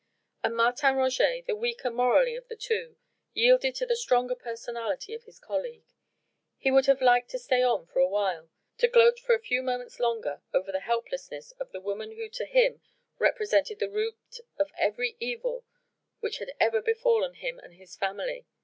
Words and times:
And 0.43 0.55
Martin 0.57 0.95
Roget, 0.95 1.43
the 1.45 1.55
weaker 1.55 1.91
morally 1.91 2.35
of 2.35 2.47
the 2.47 2.55
two, 2.55 2.97
yielded 3.35 3.75
to 3.75 3.85
the 3.85 3.95
stronger 3.95 4.33
personality 4.33 5.13
of 5.13 5.25
his 5.25 5.37
colleague. 5.39 5.85
He 6.57 6.71
would 6.71 6.87
have 6.87 7.03
liked 7.03 7.29
to 7.29 7.37
stay 7.37 7.61
on 7.61 7.85
for 7.85 7.99
awhile, 7.99 8.49
to 8.79 8.87
gloat 8.87 9.19
for 9.19 9.35
a 9.35 9.39
few 9.39 9.61
moments 9.61 9.99
longer 9.99 10.41
over 10.55 10.71
the 10.71 10.79
helplessness 10.79 11.51
of 11.59 11.71
the 11.71 11.81
woman 11.81 12.13
who 12.13 12.29
to 12.29 12.45
him 12.45 12.81
represented 13.19 13.77
the 13.77 13.91
root 13.91 14.39
of 14.57 14.71
every 14.75 15.17
evil 15.19 15.65
which 16.19 16.39
had 16.39 16.51
ever 16.59 16.81
befallen 16.81 17.35
him 17.35 17.59
and 17.59 17.75
his 17.75 17.95
family. 17.95 18.47